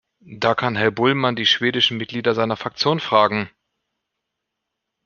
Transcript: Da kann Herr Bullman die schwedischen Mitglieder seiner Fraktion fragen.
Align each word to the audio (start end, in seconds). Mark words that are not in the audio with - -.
Da 0.39 0.55
kann 0.55 0.75
Herr 0.75 0.89
Bullman 0.89 1.35
die 1.35 1.45
schwedischen 1.45 1.97
Mitglieder 1.97 2.33
seiner 2.33 2.57
Fraktion 2.57 2.99
fragen. 2.99 3.51